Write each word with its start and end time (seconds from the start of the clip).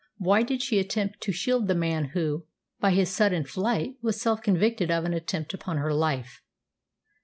Why 0.17 0.41
did 0.41 0.63
she 0.63 0.79
attempt 0.79 1.21
to 1.21 1.31
shield 1.31 1.67
the 1.67 1.75
man 1.75 2.05
who, 2.05 2.47
by 2.79 2.89
his 2.89 3.11
sudden 3.11 3.43
flight, 3.43 3.97
was 4.01 4.19
self 4.19 4.41
convicted 4.41 4.89
of 4.89 5.05
an 5.05 5.13
attempt 5.13 5.53
upon 5.53 5.77
her 5.77 5.93
life? 5.93 6.41